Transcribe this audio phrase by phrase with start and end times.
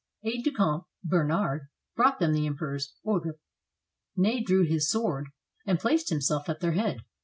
[0.23, 3.37] Aide de camp Bernard brought them the Emperor's order.
[4.15, 5.27] Ney drew his sword
[5.67, 7.03] and placed himself at their head.